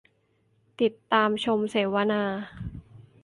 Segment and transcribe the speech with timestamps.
[0.81, 2.23] ติดตามชมเสวนา